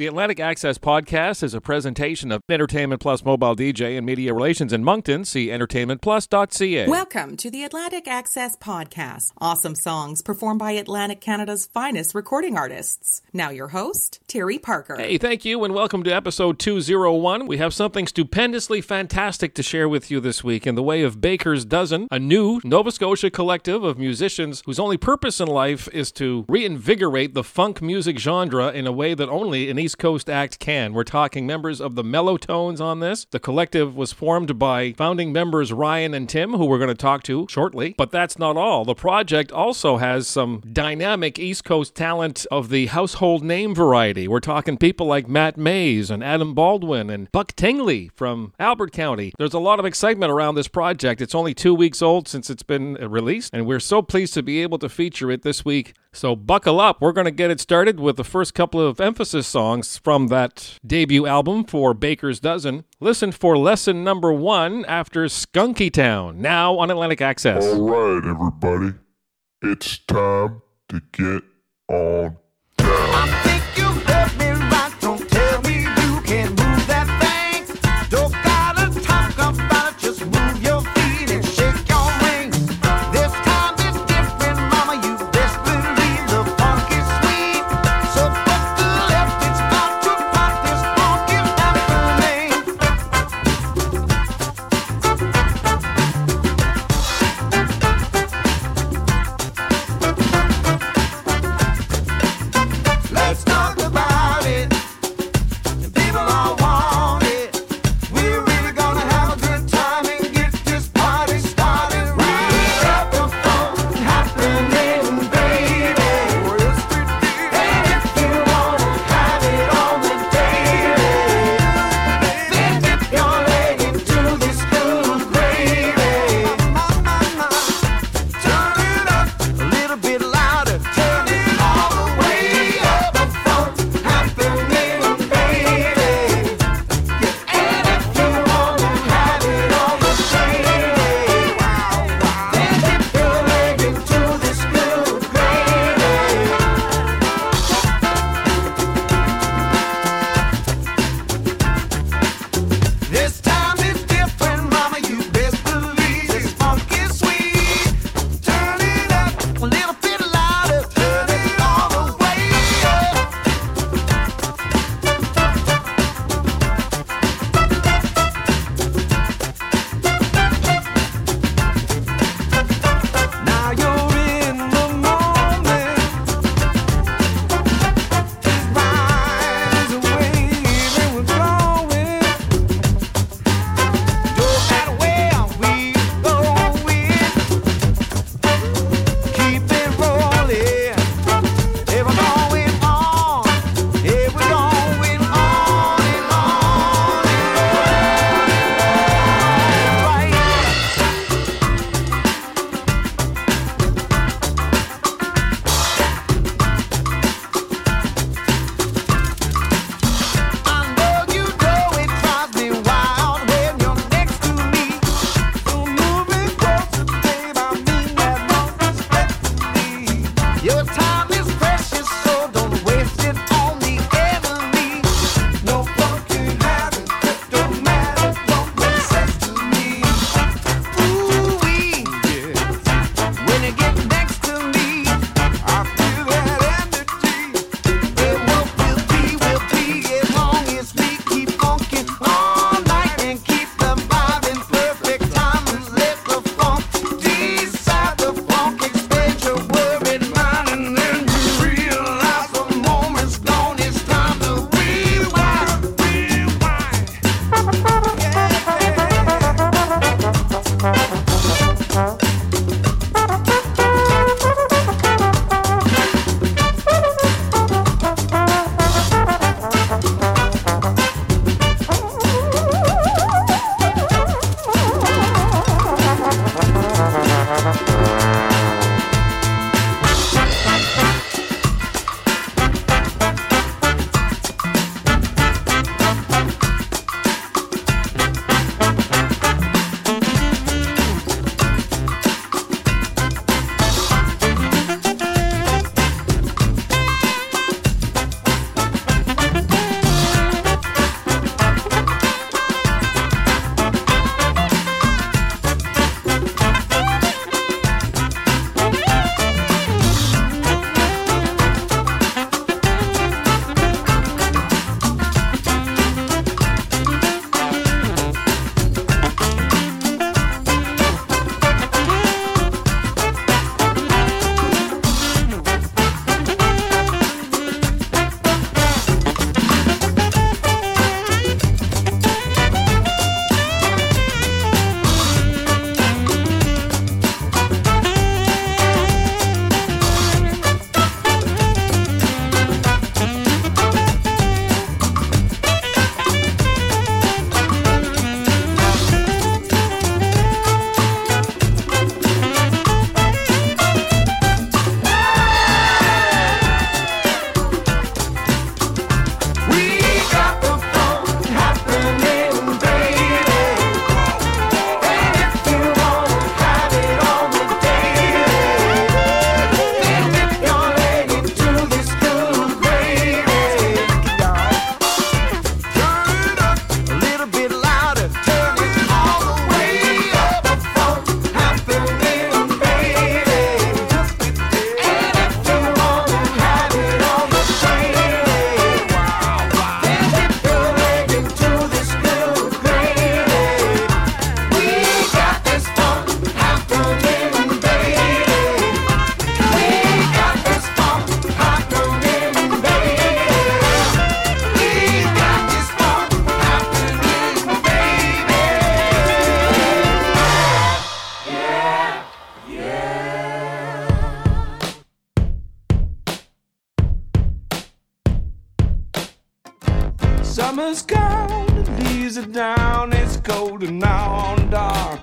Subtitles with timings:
[0.00, 4.72] The Atlantic Access Podcast is a presentation of Entertainment Plus Mobile DJ and Media Relations
[4.72, 5.26] in Moncton.
[5.26, 6.88] See entertainmentplus.ca.
[6.88, 9.32] Welcome to the Atlantic Access Podcast.
[9.42, 13.20] Awesome songs performed by Atlantic Canada's finest recording artists.
[13.34, 14.96] Now, your host, Terry Parker.
[14.96, 17.46] Hey, thank you, and welcome to episode 201.
[17.46, 21.20] We have something stupendously fantastic to share with you this week in the way of
[21.20, 26.10] Bakers Duz'n, a new Nova Scotia collective of musicians whose only purpose in life is
[26.12, 30.58] to reinvigorate the funk music genre in a way that only an East Coast act
[30.58, 30.92] can.
[30.92, 33.26] We're talking members of the Mellowtones on this.
[33.30, 37.22] The collective was formed by founding members Ryan and Tim, who we're going to talk
[37.24, 37.94] to shortly.
[37.96, 38.84] But that's not all.
[38.84, 44.28] The project also has some dynamic East Coast talent of the household name variety.
[44.28, 49.32] We're talking people like Matt Mays and Adam Baldwin and Buck Tingley from Albert County.
[49.38, 51.20] There's a lot of excitement around this project.
[51.20, 54.62] It's only two weeks old since it's been released, and we're so pleased to be
[54.62, 55.94] able to feature it this week.
[56.12, 57.00] So buckle up.
[57.00, 60.78] We're going to get it started with the first couple of emphasis songs from that
[60.86, 62.84] debut album for Bakers Duz'n.
[63.00, 67.64] Listen for lesson number one after Skunkytown, now on Atlantic Access.
[67.64, 68.94] All right, everybody.
[69.62, 71.42] It's time to get
[71.88, 72.36] on
[72.76, 73.59] down.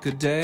[0.07, 0.36] good day.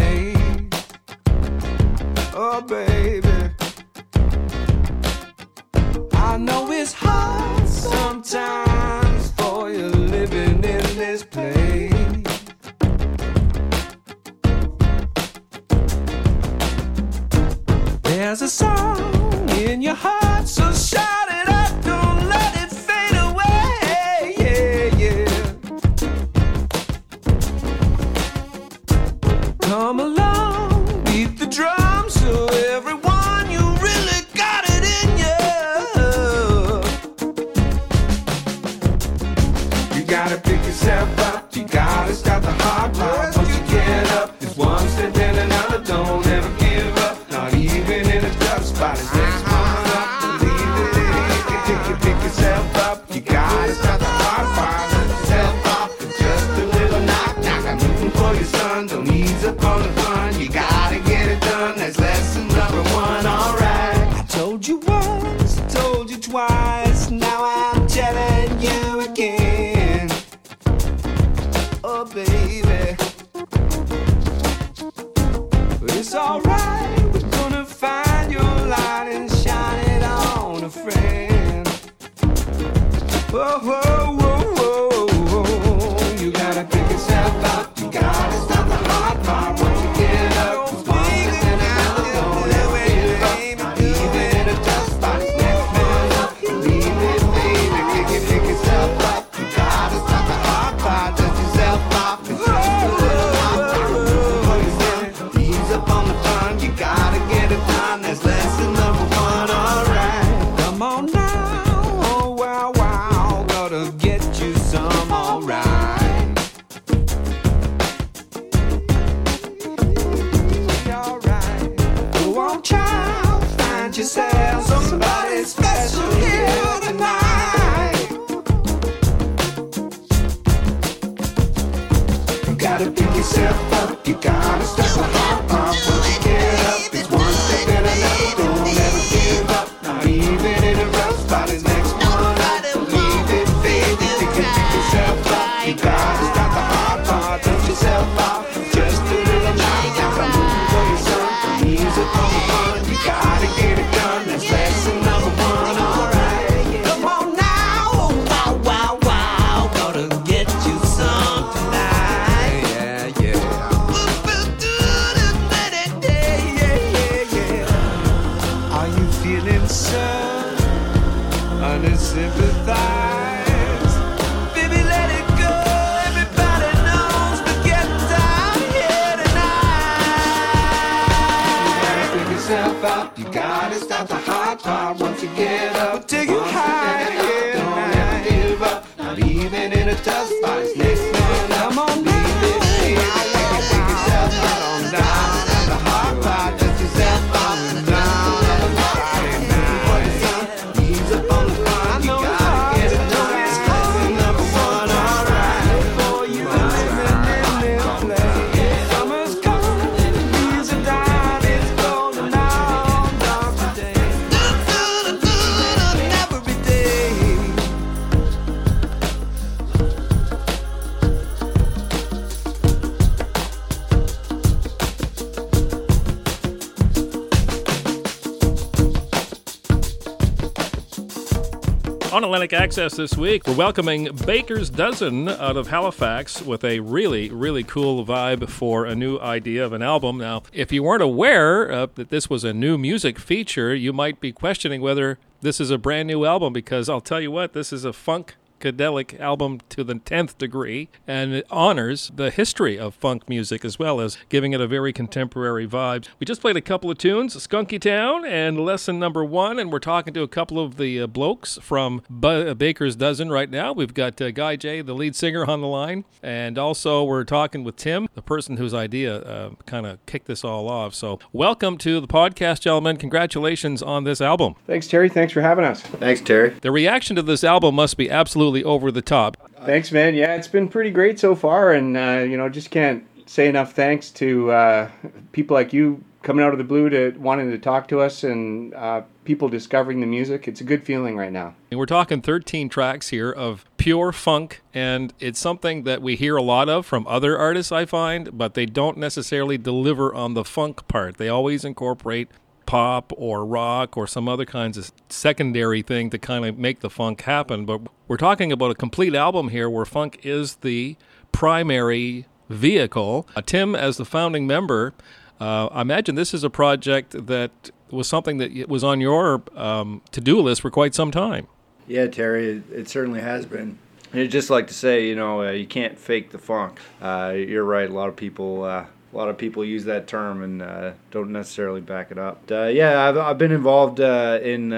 [232.34, 233.46] Atlantic Access this week.
[233.46, 238.96] We're welcoming Bakers Duz'n out of Halifax with a really, really cool vibe for a
[238.96, 240.18] new idea of an album.
[240.18, 244.20] Now, if you weren't aware uh, that this was a new music feature, you might
[244.20, 247.72] be questioning whether this is a brand new album because I'll tell you what, this
[247.72, 252.96] is a funk psychedelic album to the 10th degree, and it honors the history of
[252.96, 256.08] funk music as well as giving it a very contemporary vibe.
[256.20, 260.14] We just played a couple of tunes, Skunkytown and Lesson Number One, and we're talking
[260.14, 263.74] to a couple of the uh, blokes from B- Bakers Duz'n right now.
[263.74, 267.64] We've got uh, Guy J, the lead singer, on the line, and also we're talking
[267.64, 270.94] with Tim, the person whose idea uh, kind of kicked this all off.
[270.94, 272.98] So, welcome to the podcast, gentlemen.
[272.98, 274.56] Congratulations on this album.
[274.68, 275.10] Thanks, Terry.
[275.10, 275.82] Thanks for having us.
[275.82, 276.50] Thanks, Terry.
[276.62, 279.38] The reaction to this album must be absolutely absolutely over the top.
[279.66, 280.16] Thanks, man.
[280.16, 283.74] Yeah, it's been pretty great so far, and uh, you know, just can't say enough
[283.74, 284.92] thanks to uh,
[285.32, 288.74] people like you coming out of the blue to wanting to talk to us and
[288.76, 290.48] uh, people discovering the music.
[290.48, 291.54] It's a good feeling right now.
[291.70, 296.38] And we're talking 13 tracks here of pure funk, and it's something that we hear
[296.38, 300.46] a lot of from other artists, I find, but they don't necessarily deliver on the
[300.46, 301.18] funk part.
[301.18, 302.30] They always incorporate
[302.66, 306.90] pop or rock or some other kinds of secondary thing to kind of make the
[306.90, 307.66] funk happen.
[307.66, 310.96] But we're talking about a complete album here where funk is the
[311.32, 313.28] primary vehicle.
[313.36, 314.94] Uh, Tim, as the founding member,
[315.40, 320.02] uh, I imagine this is a project that was something that was on your um,
[320.12, 321.48] to do list for quite some time.
[321.88, 323.78] Yeah, Terry, it, certainly has been.
[324.14, 326.80] And just like to say, you know, uh, you can't fake the funk.
[327.02, 327.90] Uh, you're right.
[327.90, 331.32] A lot of people, uh, a lot of people use that term and uh, don't
[331.32, 332.42] necessarily back it up.
[332.50, 334.72] Uh, yeah, I've, I've been involved uh, in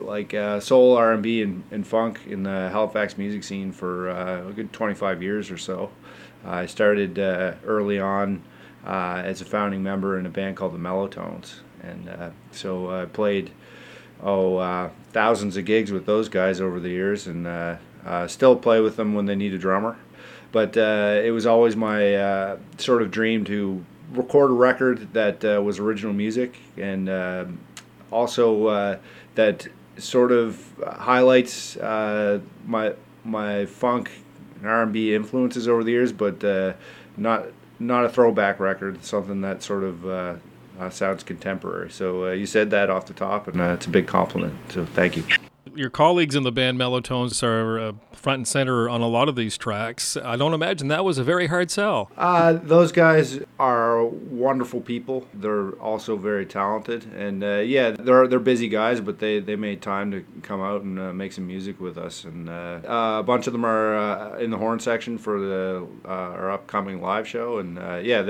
[0.00, 5.22] like soul, R&B, and, and funk in the Halifax music scene for a good 25
[5.22, 5.90] years or so.
[6.44, 8.42] I started early on
[8.84, 13.50] as a founding member in a band called the Mellowtones, and so I played
[14.22, 18.80] oh thousands of gigs with those guys over the years, and uh, uh, still play
[18.80, 19.96] with them when they need a drummer.
[20.56, 25.44] But uh, it was always my uh, sort of dream to record a record that
[25.44, 27.58] uh, was original music and um,
[28.10, 28.96] also uh,
[29.34, 34.10] that sort of highlights my my funk
[34.56, 36.42] and R&B influences over the years, but
[37.18, 37.44] not
[37.78, 39.04] not a throwback record.
[39.04, 40.36] Something that sort of uh,
[40.88, 41.90] sounds contemporary.
[41.90, 44.54] So uh, you said that off the top, and uh, it's a big compliment.
[44.70, 45.24] So thank you.
[45.76, 49.36] Your colleagues in the band Mellowtones are uh, front and center on a lot of
[49.36, 50.16] these tracks.
[50.16, 52.10] I don't imagine that was a very hard sell.
[52.16, 55.26] Uh, those guys are wonderful people.
[55.34, 59.82] They're also very talented, and uh, yeah, they're they're busy guys, but they, they made
[59.82, 62.24] time to come out and make some music with us.
[62.24, 67.28] And a bunch of them are in the horn section for the our upcoming live
[67.28, 67.58] show.
[67.58, 68.22] And yeah,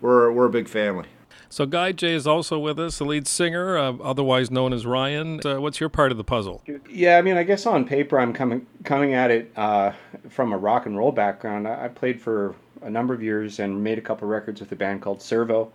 [0.00, 1.06] we're we're a big family.
[1.54, 5.38] So Guy J is also with us, the lead singer, uh, otherwise known as Ryan.
[5.46, 6.64] Uh, what's your part of the puzzle?
[6.90, 9.92] Yeah, I mean, I guess on paper I'm coming coming at it uh,
[10.28, 11.68] from a rock and roll background.
[11.68, 14.74] I, I, played for a number of years and made a couple records with a
[14.74, 15.70] band called Servo,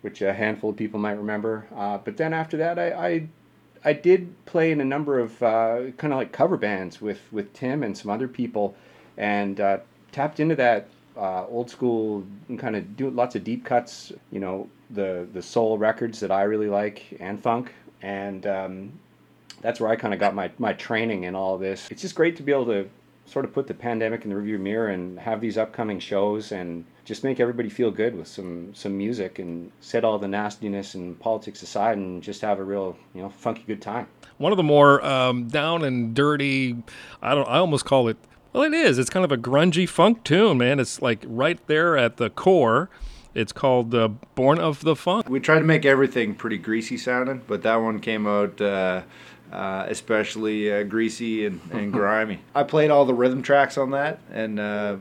[0.00, 1.68] which a handful of people might remember.
[1.72, 3.28] Uh, but then after that, I, I
[3.84, 7.52] I did play in a number of uh, kind of like cover bands with with
[7.52, 8.74] Tim and some other people,
[9.16, 9.78] and uh,
[10.10, 12.24] tapped into that uh, old school
[12.58, 14.12] kind of do lots of deep cuts.
[14.30, 18.92] You know, the the soul records that I really like and funk, and um,
[19.60, 21.90] that's where I kind of got my my training in all this.
[21.90, 22.88] It's just great to be able to
[23.26, 26.84] sort of put the pandemic in the rearview mirror and have these upcoming shows and
[27.04, 31.18] just make everybody feel good with some some music and set all the nastiness and
[31.18, 34.06] politics aside and just have a real you know funky good time.
[34.38, 36.82] One of the more um, down and dirty,
[37.20, 38.16] I don't, I almost call it.
[38.52, 38.98] Well, it is.
[38.98, 40.78] It's kind of a grungy funk tune, man.
[40.78, 42.90] It's like right there at the core.
[43.34, 45.30] It's called uh, Born of the Funk.
[45.30, 49.02] We tried to make everything pretty greasy sounding, but that one came out uh,
[49.50, 52.40] uh, especially uh, greasy and, and grimy.
[52.54, 54.96] I played all the rhythm tracks on that, and uh,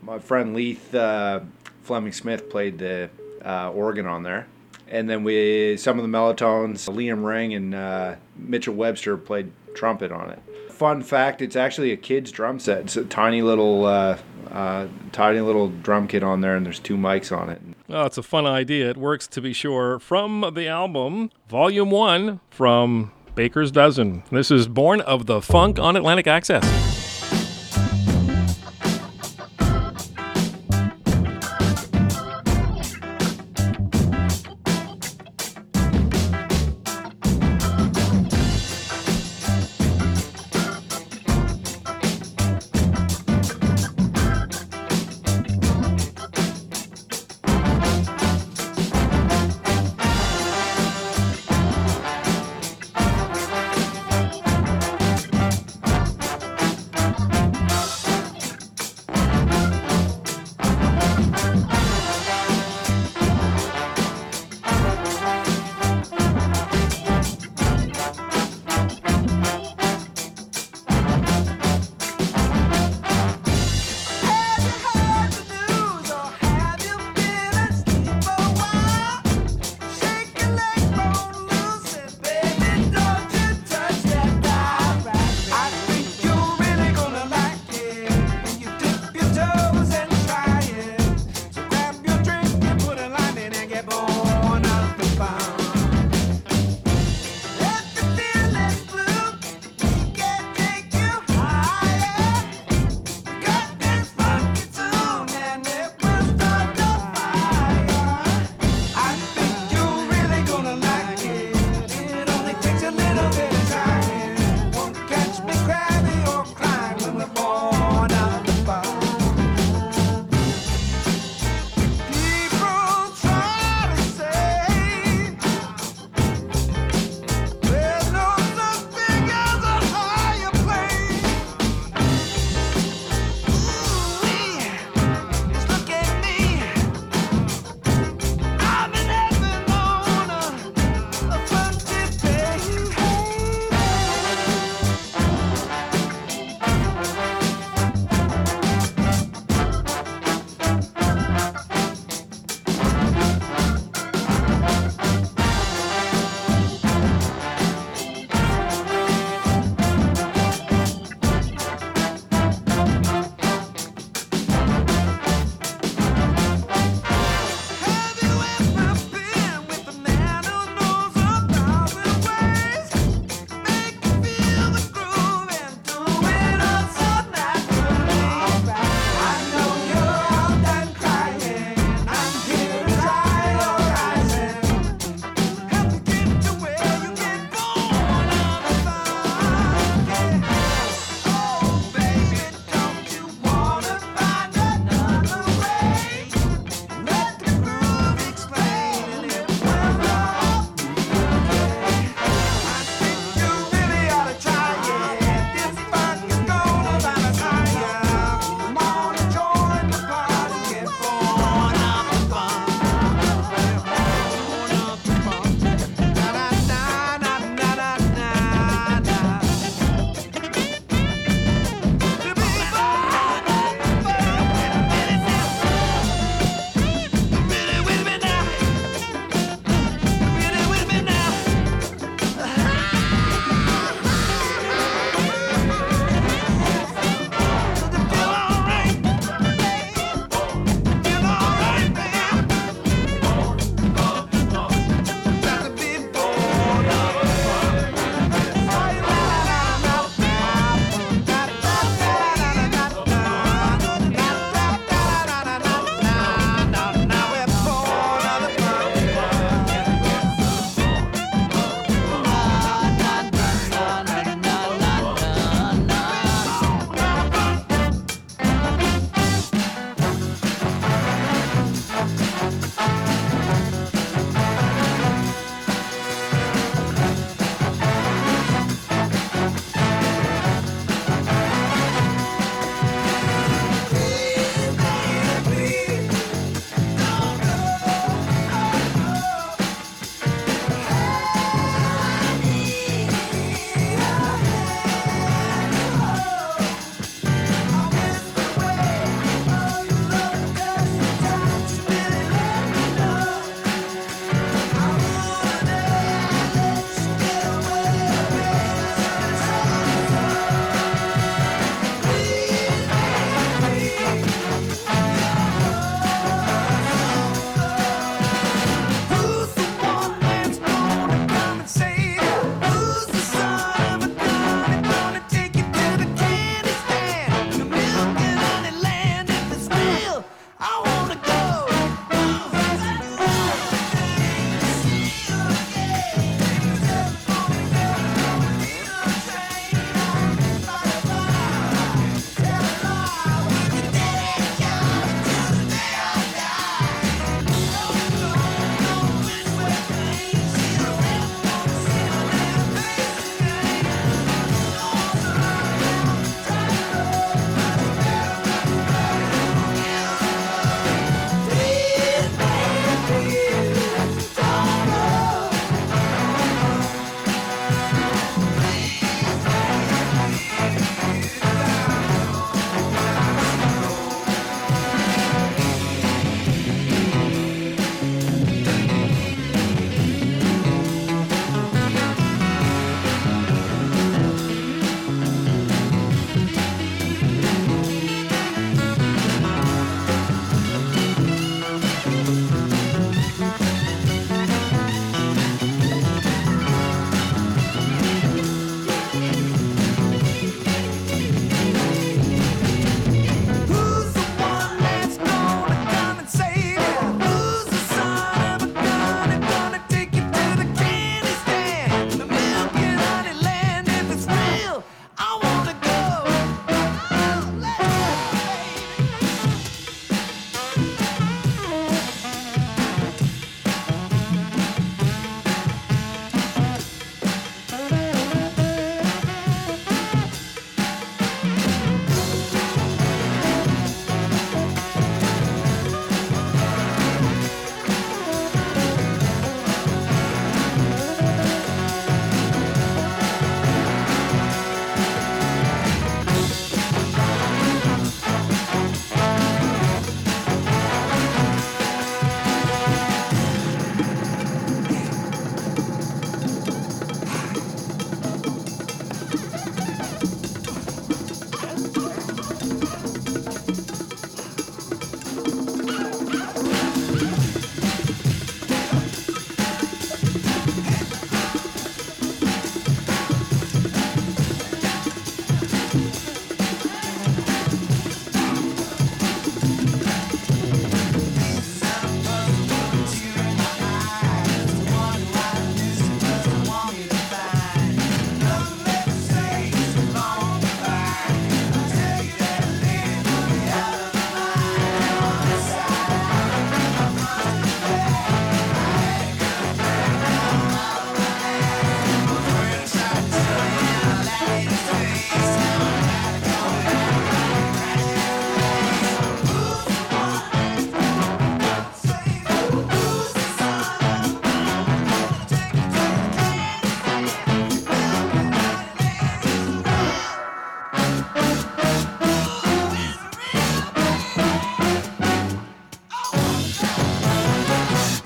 [0.00, 1.40] my friend Leith uh,
[1.82, 3.10] Fleming Smith played the
[3.44, 4.46] organ on there.
[4.88, 10.30] And then we some of the Mellowtones, Liam Ring and Mitchell Webster played trumpet on
[10.30, 10.38] it.
[10.76, 12.82] Fun fact: It's actually a kid's drum set.
[12.82, 14.18] It's a tiny little uh,
[15.12, 17.62] tiny little drum kit on there, and there's two mics on it.
[17.88, 18.90] Oh, it's a fun idea.
[18.90, 19.98] It works to be sure.
[19.98, 24.22] From the album, Volume 1 from Bakers Duz'n.
[24.30, 26.85] This is Born of the Funk on Atlantic Access.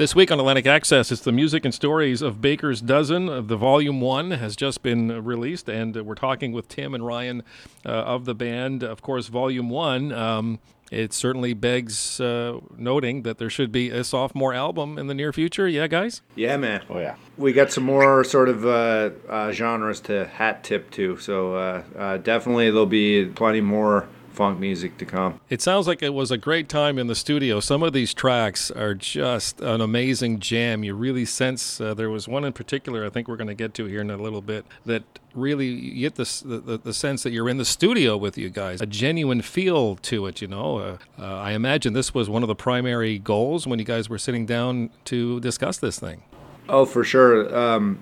[0.00, 3.46] This week on Atlantic Access, it's the music and stories of Bakers Duz'n.
[3.46, 7.04] The volume one has just been uh, released, and uh, we're talking with Tim and
[7.04, 7.42] Ryan
[7.84, 8.82] uh, of the band.
[8.82, 10.10] Of course, volume one.
[10.10, 10.58] Um,
[10.90, 15.34] it certainly begs uh, noting that there should be a sophomore album in the near
[15.34, 15.68] future.
[15.68, 16.22] Yeah, guys?
[16.34, 16.82] Yeah, man.
[16.88, 17.16] Oh yeah.
[17.36, 21.82] We got some more sort of uh, uh, genres to hat tip to, so uh,
[21.98, 24.08] uh, definitely there'll be plenty more
[24.40, 25.38] funk music to come.
[25.50, 27.60] It sounds like it was a great time in the studio.
[27.60, 30.82] Some of these tracks are just an amazing jam.
[30.82, 33.74] You really sense uh, there was one in particular I think we're going to get
[33.74, 35.02] to here in a little bit that
[35.34, 38.48] really you get this, the, the, the sense that you're in the studio with you
[38.48, 40.78] guys, a genuine feel to it, you know.
[40.78, 44.16] Uh, uh, I imagine this was one of the primary goals when you guys were
[44.16, 46.22] sitting down to discuss this thing.
[46.66, 47.54] Oh, for sure.
[47.54, 47.98] Um,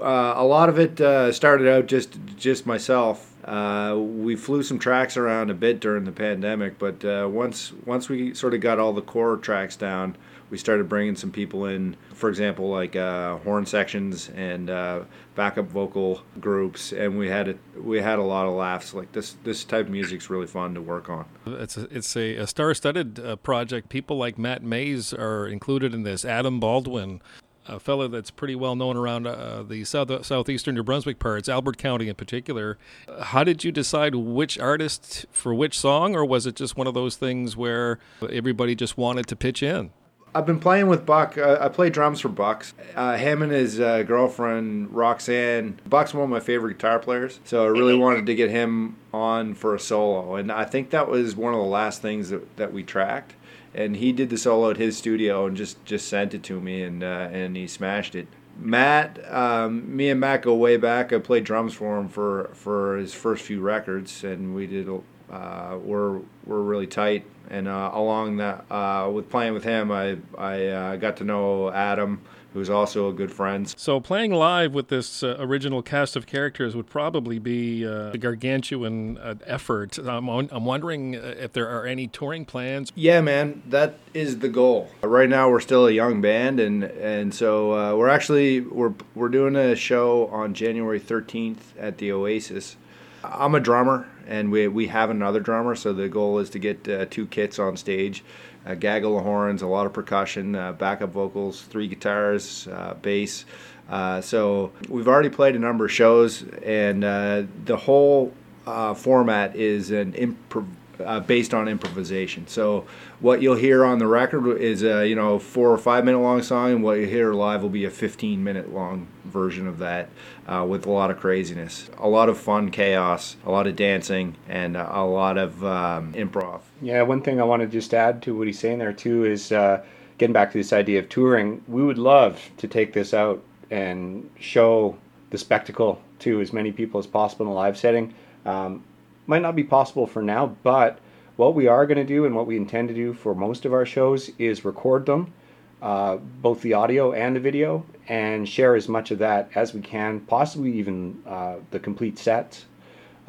[0.00, 3.31] uh, a lot of it uh, started out just just myself.
[3.44, 8.08] Uh, we flew some tracks around a bit during the pandemic, but uh, once once
[8.08, 10.16] we sort of got all the core tracks down,
[10.48, 11.96] we started bringing some people in.
[12.14, 15.00] For example, like uh, horn sections and uh,
[15.34, 18.94] backup vocal groups, and we had a, we had a lot of laughs.
[18.94, 21.24] Like this this type of music's really fun to work on.
[21.44, 23.88] It's a, it's a, a star-studded uh, project.
[23.88, 26.24] People like Matt Mays are included in this.
[26.24, 27.20] Adam Baldwin,
[27.66, 31.78] a fellow that's pretty well known around uh, the south southeastern New Brunswick parts, Albert
[31.78, 32.78] County in particular.
[33.08, 36.86] Uh, How did you decide which artist for which song, or was it just one
[36.86, 37.98] of those things where
[38.30, 39.90] everybody just wanted to pitch in?
[40.34, 41.36] I've been playing with Buck.
[41.36, 42.72] Uh, I play drums for Bucks.
[42.96, 45.78] Uh, him and his uh, girlfriend Roxanne.
[45.86, 49.54] Buck's one of my favorite guitar players, so I really wanted to get him on
[49.54, 50.36] for a solo.
[50.36, 53.34] And I think that was one of the last things that, that we tracked.
[53.74, 56.82] And he did the solo at his studio and just, just sent it to me,
[56.82, 58.28] and uh, and he smashed it.
[58.58, 61.12] Matt, um, me and Matt go way back.
[61.12, 64.88] I played drums for him for, for his first few records, and we did.
[65.30, 70.18] Uh, we're we're really tight, and uh, along that uh, with playing with him, I
[70.36, 72.20] I uh, got to know Adam,
[72.52, 73.72] who's also a good friend.
[73.76, 78.18] So playing live with this uh, original cast of characters would probably be uh, a
[78.18, 79.98] gargantuan uh, effort.
[79.98, 82.92] I'm, on- I'm wondering uh, if there are any touring plans.
[82.94, 84.90] Yeah, man, that is the goal.
[85.02, 89.28] Right now, we're still a young band, and and so uh, we're actually we're we're
[89.30, 92.76] doing a show on January 13th at the Oasis.
[93.24, 96.88] I'm a drummer, and we we have another drummer, so the goal is to get
[96.88, 98.24] uh, two kits on stage.
[98.64, 103.44] A gaggle of horns, a lot of percussion, uh, backup vocals, three guitars, uh, bass.
[103.88, 108.32] Uh, so we've already played a number of shows, and uh, the whole
[108.66, 110.66] uh, format is an improv
[111.06, 112.46] uh, based on improvisation.
[112.46, 112.86] So
[113.20, 116.42] what you'll hear on the record is a you know four or five minute long
[116.42, 120.08] song, and what you hear live will be a 15 minute long version of that
[120.46, 124.36] uh, with a lot of craziness, a lot of fun, chaos, a lot of dancing,
[124.48, 126.60] and a lot of um, improv.
[126.80, 129.52] Yeah, one thing I want to just add to what he's saying there too is
[129.52, 129.82] uh,
[130.18, 131.62] getting back to this idea of touring.
[131.68, 134.96] We would love to take this out and show
[135.30, 138.14] the spectacle to as many people as possible in a live setting.
[138.44, 138.84] Um,
[139.26, 140.98] might not be possible for now, but
[141.36, 143.72] what we are going to do and what we intend to do for most of
[143.72, 145.32] our shows is record them,
[145.80, 149.80] uh, both the audio and the video, and share as much of that as we
[149.80, 152.66] can, possibly even uh, the complete sets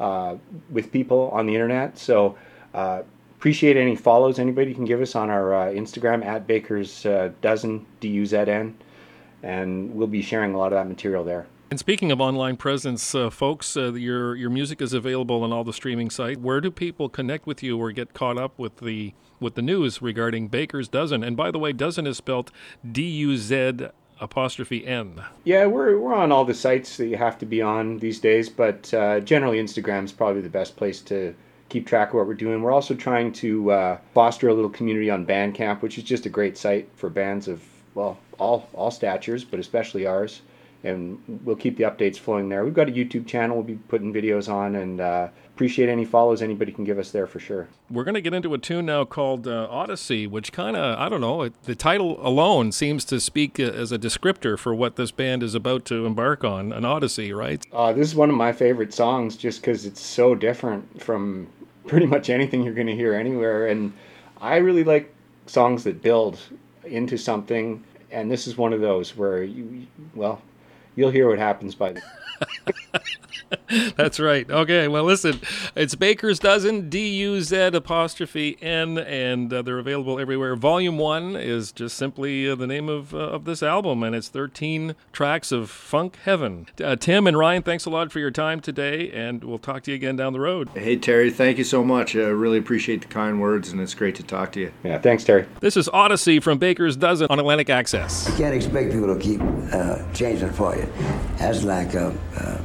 [0.00, 0.36] uh,
[0.70, 1.96] with people on the internet.
[1.96, 2.36] So
[2.74, 3.02] uh,
[3.36, 7.86] appreciate any follows anybody can give us on our uh, Instagram at Baker's uh, Dozen
[8.00, 8.76] D U Z N,
[9.42, 11.46] and we'll be sharing a lot of that material there.
[11.74, 15.64] And speaking of online presence, uh, folks, uh, your your music is available on all
[15.64, 16.38] the streaming sites.
[16.38, 20.00] Where do people connect with you or get caught up with the with the news
[20.00, 21.26] regarding Bakers Duz'n?
[21.26, 22.52] And by the way, Dozen is spelled
[22.88, 23.88] D U Z
[24.20, 25.24] apostrophe N.
[25.42, 28.48] Yeah, we're we're on all the sites that you have to be on these days,
[28.48, 31.34] but uh, generally is probably the best place to
[31.70, 32.62] keep track of what we're doing.
[32.62, 36.30] We're also trying to uh, foster a little community on Bandcamp, which is just a
[36.30, 37.64] great site for bands of
[37.96, 40.42] well all all statures, but especially ours.
[40.84, 42.62] And we'll keep the updates flowing there.
[42.62, 46.42] We've got a YouTube channel we'll be putting videos on, and uh, appreciate any follows
[46.42, 47.68] anybody can give us there for sure.
[47.90, 51.08] We're going to get into a tune now called uh, Odyssey, which kind of, I
[51.08, 54.96] don't know, it, the title alone seems to speak uh, as a descriptor for what
[54.96, 57.64] this band is about to embark on an Odyssey, right?
[57.72, 61.46] Uh, this is one of my favorite songs just because it's so different from
[61.86, 63.68] pretty much anything you're going to hear anywhere.
[63.68, 63.92] And
[64.40, 65.14] I really like
[65.46, 66.38] songs that build
[66.84, 67.82] into something.
[68.10, 70.42] And this is one of those where you, well,
[70.96, 72.02] you'll hear what happens by the
[73.96, 74.48] That's right.
[74.50, 74.88] Okay.
[74.88, 75.40] Well, listen,
[75.74, 80.56] it's Bakers Duz'n, D U Z apostrophe N, and uh, they're available everywhere.
[80.56, 84.28] Volume one is just simply uh, the name of, uh, of this album, and it's
[84.28, 86.66] 13 tracks of funk heaven.
[86.82, 89.90] Uh, Tim and Ryan, thanks a lot for your time today, and we'll talk to
[89.90, 90.68] you again down the road.
[90.74, 92.16] Hey, Terry, thank you so much.
[92.16, 94.72] I really appreciate the kind words, and it's great to talk to you.
[94.82, 95.46] Yeah, thanks, Terry.
[95.60, 98.28] This is Odyssey from Bakers Duz'n on Atlantic Access.
[98.28, 99.40] You can't expect people to keep
[99.72, 100.86] uh, changing for you.
[101.38, 102.58] That's like uh, uh,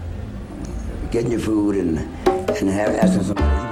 [1.12, 1.98] getting your food and
[2.58, 3.68] and have, asking somebody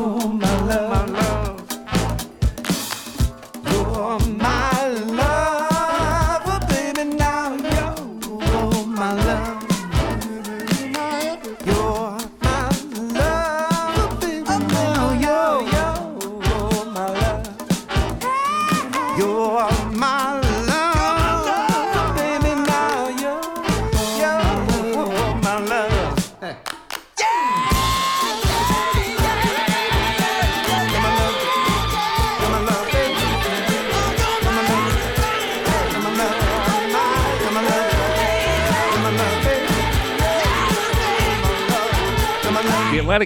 [0.00, 0.49] you're my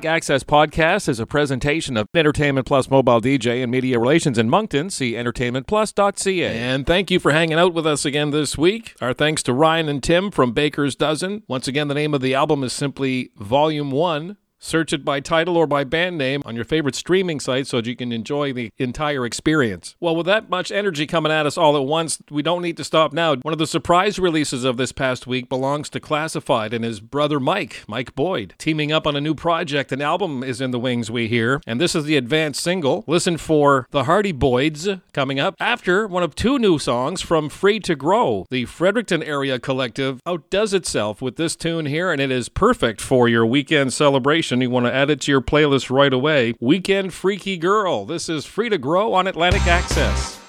[0.05, 4.51] Atlantic Access Podcast is a presentation of Entertainment Plus Mobile DJ and Media Relations in
[4.51, 4.91] Moncton.
[4.91, 6.45] See entertainmentplus.ca.
[6.45, 8.95] And thank you for hanging out with us again this week.
[9.01, 11.43] Our thanks to Ryan and Tim from Bakers Duz'n.
[11.49, 14.37] Once again, the name of the album is simply Volume 1.
[14.65, 17.87] Search it by title or by band name on your favorite streaming site so that
[17.87, 19.95] you can enjoy the entire experience.
[20.01, 22.85] Well, with that much energy coming at us all at once, we don't need to
[22.85, 23.37] stop now.
[23.37, 27.39] One of the surprise releases of this past week belongs to Classified and his brother
[27.39, 29.93] Mike, Mike Boyd, teaming up on a new project.
[29.93, 33.05] An album is in the wings, we hear, and this is the advanced single.
[33.07, 37.81] Listen for The Hardy Boyds coming up after one of two new songs from Free
[37.81, 38.47] to Grow.
[38.49, 43.29] The Fredericton area collective outdoes itself with this tune here, and it is perfect for
[43.29, 44.54] your weekend celebration.
[44.55, 46.55] And you want to add it to your playlist right away.
[46.61, 48.07] Weekend Freaky Girl.
[48.07, 50.44] This is Free to Grow on Atlantic Access.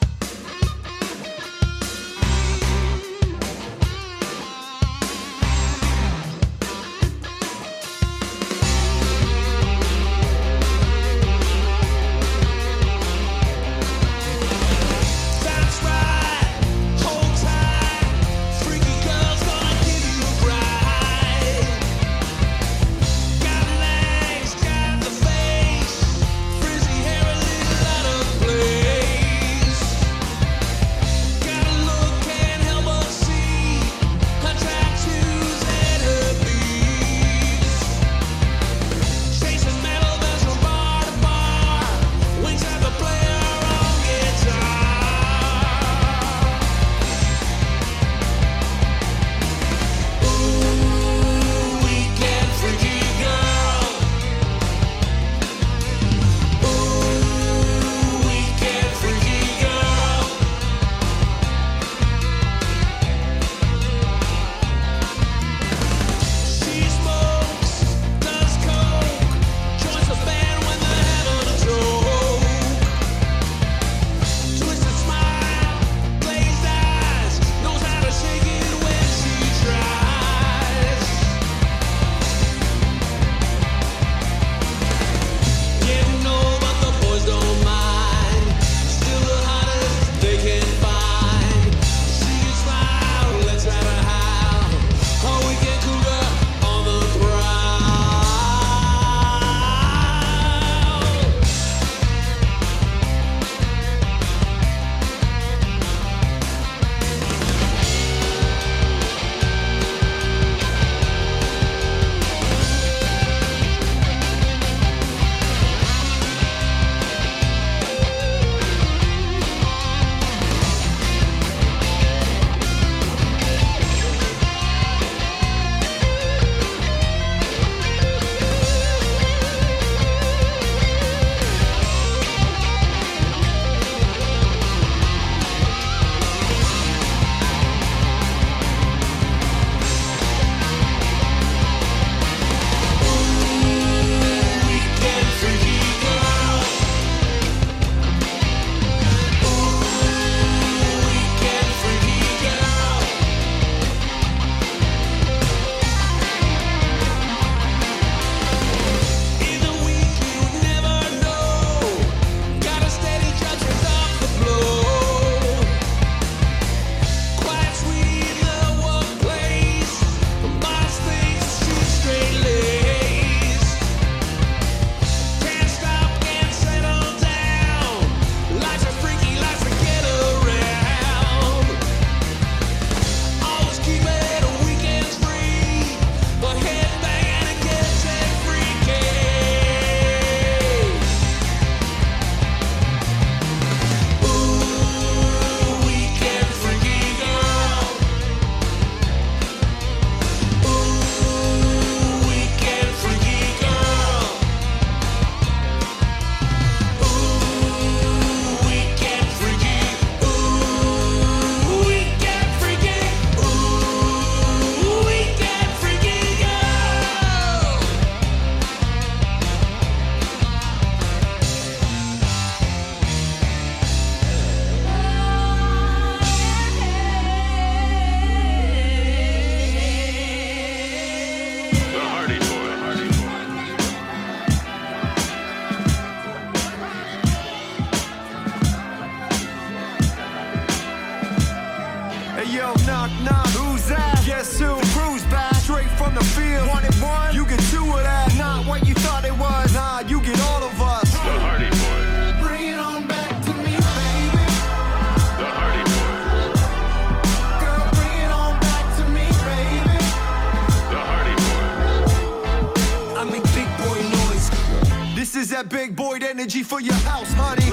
[266.23, 267.71] Energy for your house, honey.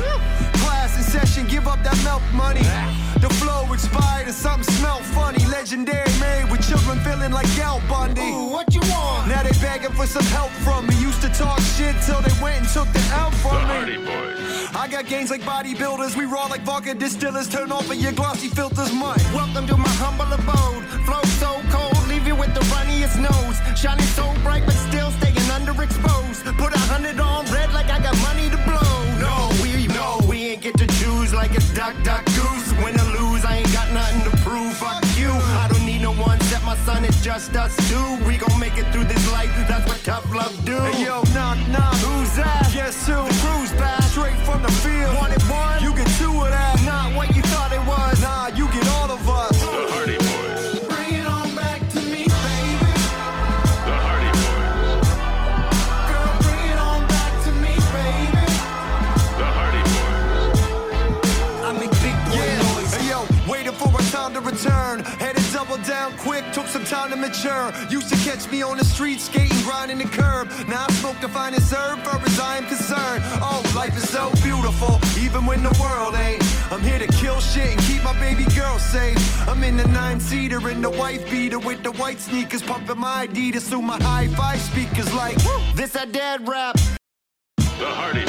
[0.62, 2.66] Class in session, give up that milk money.
[3.20, 5.44] The flow expired and something smell funny.
[5.46, 8.22] Legendary made with children feeling like Gal Bundy.
[8.22, 9.28] Ooh, what you want?
[9.28, 10.94] Now they begging for some help from me.
[11.00, 13.94] Used to talk shit till they went and took the help from me.
[14.74, 16.16] I got gains like bodybuilders.
[16.16, 17.48] We raw like vodka distillers.
[17.48, 19.22] Turn off of your glossy filters, mud.
[19.32, 20.82] Welcome to my humble abode.
[21.06, 23.56] Flow so cold, leave you with the runniest nose.
[23.78, 26.42] Shining so bright, but still staying underexposed.
[26.58, 27.31] Put a hundred on
[31.74, 32.72] duck, duck, goose.
[32.82, 34.74] Win or lose, I ain't got nothing to prove.
[34.76, 35.30] Fuck you.
[35.30, 37.04] I don't need no one except my son.
[37.04, 38.24] It's just us two.
[38.26, 39.50] We gon' make it through this life.
[39.68, 40.78] That's what tough love do.
[40.78, 41.94] Hey yo, knock knock.
[41.96, 42.70] Who's that?
[42.72, 43.14] Guess who?
[43.14, 44.02] The crew's back.
[44.04, 45.16] Straight from the field.
[45.16, 45.41] Wanted
[64.62, 65.02] to.
[65.18, 67.72] Had to double down quick, took some time to mature.
[67.90, 70.48] Used to catch me on the street, skating, grinding the curb.
[70.68, 73.22] Now I smoke the finest herb, far as I am concerned.
[73.40, 76.42] Oh, life is so beautiful, even when the world ain't.
[76.72, 79.18] I'm here to kill shit and keep my baby girl safe.
[79.48, 83.26] I'm in the nine seater in the white beater with the white sneakers, pumping my
[83.26, 85.36] Adidas through my hi fi speakers like.
[85.74, 86.76] This a dead rap.
[87.58, 88.24] Hey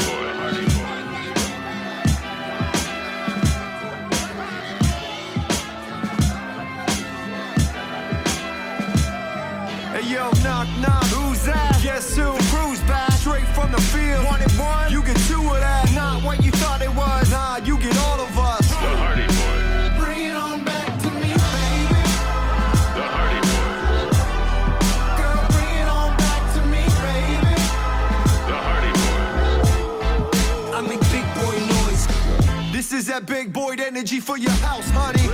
[33.13, 35.29] that big boy energy for your house, honey.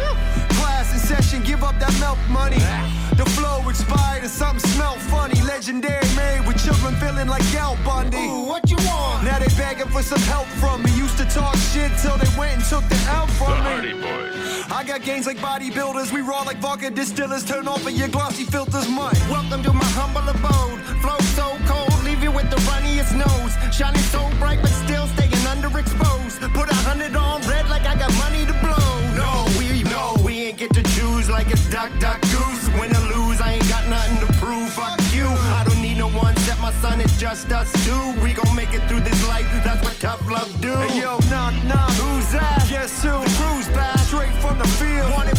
[0.59, 2.59] Class in session, give up that milk money.
[3.15, 5.39] The flow expired and something smell funny.
[5.47, 8.27] Legendary made with children feeling like Gal Bundy.
[8.27, 9.23] Ooh, what you want?
[9.23, 10.91] Now they begging for some help from me.
[10.99, 13.95] Used to talk shit till they went and took the help from me.
[14.75, 16.11] I got gains like bodybuilders.
[16.11, 17.45] We raw like vodka distillers.
[17.45, 19.15] Turn off of your glossy filters, mud.
[19.31, 20.83] Welcome to my humble abode.
[20.99, 23.53] Flow so cold, leave you with the runniest nose.
[23.71, 25.07] Shining so bright, but still
[25.69, 26.53] underexposed.
[26.53, 28.89] Put a hundred on red like I got money to blow.
[29.15, 32.69] No, we know we ain't get to choose like it's duck, duck, goose.
[32.79, 34.69] Win or lose, I ain't got nothing to prove.
[34.73, 35.27] Fuck you.
[35.27, 37.01] I don't need no one except my son.
[37.01, 38.21] It's just us two.
[38.21, 39.45] We gon' make it through this life.
[39.63, 40.73] That's what tough love do.
[40.73, 41.91] Hey yo, knock knock.
[42.01, 42.65] Who's that?
[42.69, 43.11] Guess who?
[43.11, 43.97] The crew's back.
[43.99, 45.11] Straight from the field.
[45.13, 45.37] Wanted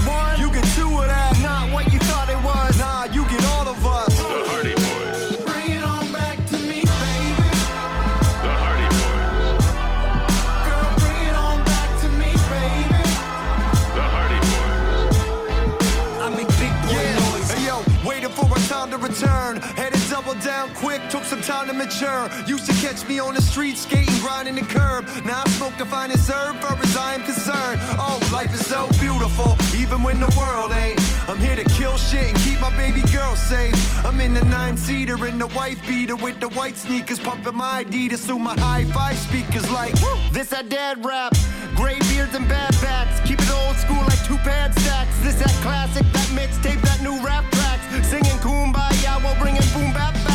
[21.51, 22.30] time to mature.
[22.46, 25.05] Used to catch me on the street, skating, grinding the curb.
[25.24, 27.80] Now I smoke the finest herb, far as I am concerned.
[27.98, 31.01] Oh, life is so beautiful, even when the world ain't.
[31.28, 33.74] I'm here to kill shit and keep my baby girl safe.
[34.07, 37.82] I'm in the nine seater in the white beater with the white sneakers, pumping my
[37.82, 39.94] Adidas through my hi fi speakers like.
[40.32, 41.32] This that dead rap.
[41.74, 43.18] Gray beards and bad bats.
[43.26, 45.18] Keep it old school like two pad stacks.
[45.24, 47.84] This that classic, that mixtape, that new rap tracks.
[48.07, 50.29] Singing kumbaya while bringing boom bap back.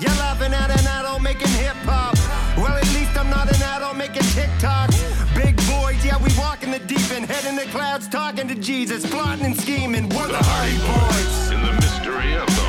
[0.00, 2.16] You're laughing at an adult making hip hop.
[2.56, 5.34] Well, at least I'm not an adult making TikToks.
[5.34, 8.54] Big boys, yeah, we walk in the deep end, head in the clouds, talking to
[8.54, 10.08] Jesus, plotting and scheming.
[10.08, 11.50] We're the Hardy Boys.
[11.52, 12.59] In the mystery of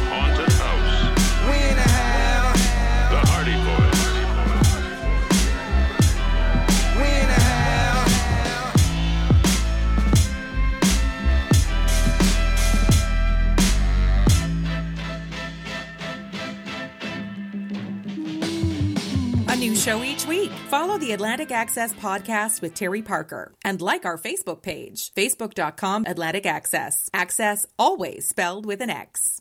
[19.82, 20.52] show each week.
[20.70, 26.46] Follow the Atlantic Access podcast with Terry Parker and like our Facebook page, facebook.com Atlantic
[26.46, 27.10] Access.
[27.14, 29.40] Access always spelled with an X.